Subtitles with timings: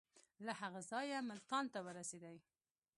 [0.45, 2.37] له هغه ځایه ملتان ته ورسېدی.